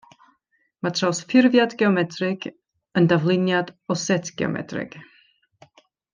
Mae 0.85 0.93
trawsffurfiad 0.99 1.75
geometrig 1.81 2.47
yn 3.01 3.09
dafluniad 3.13 3.71
o 3.93 3.99
set 4.07 4.33
geometrig. 4.41 4.99